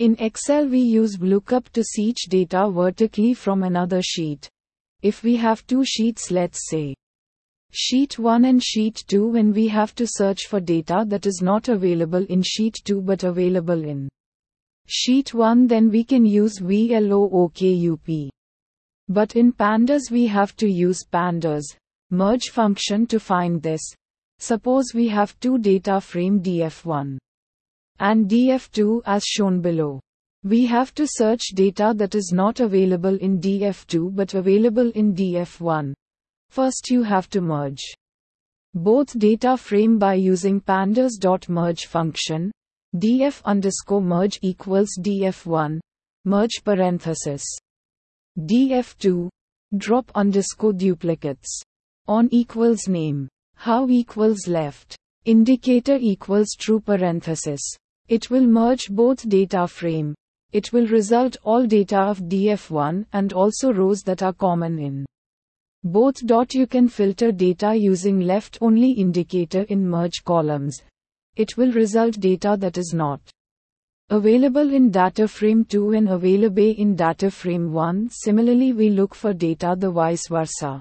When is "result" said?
60.88-61.36, 71.70-72.18